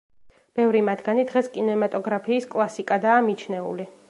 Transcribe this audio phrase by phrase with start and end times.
[0.59, 3.93] ბევრი მათგანი დღეს კინემატოგრაფიის კლასიკადაა მიჩნეული.